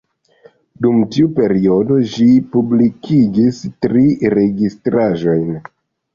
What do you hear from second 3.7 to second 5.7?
tri registraĵojn.